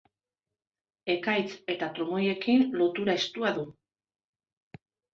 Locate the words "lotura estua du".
2.83-3.71